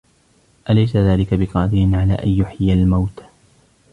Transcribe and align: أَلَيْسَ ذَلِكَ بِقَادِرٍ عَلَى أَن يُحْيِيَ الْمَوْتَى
أَلَيْسَ 0.69 0.95
ذَلِكَ 0.97 1.33
بِقَادِرٍ 1.33 1.89
عَلَى 1.93 2.13
أَن 2.13 2.29
يُحْيِيَ 2.29 2.73
الْمَوْتَى 2.73 3.23